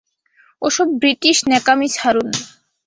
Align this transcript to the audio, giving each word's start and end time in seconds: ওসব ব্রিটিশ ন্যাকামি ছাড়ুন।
ওসব 0.61 0.87
ব্রিটিশ 1.01 1.37
ন্যাকামি 1.49 1.87
ছাড়ুন। 1.95 2.27